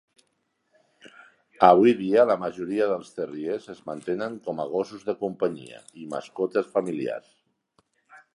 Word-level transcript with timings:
Avui 1.67 1.93
dia, 1.99 2.23
la 2.31 2.37
majoria 2.43 2.87
dels 2.93 3.11
terriers 3.19 3.67
es 3.75 3.83
mantenen 3.91 4.39
com 4.49 4.65
a 4.65 4.69
gossos 4.73 5.07
de 5.11 5.17
companyia 5.21 5.85
i 6.03 6.09
mascotes 6.17 6.75
familiars. 6.79 7.33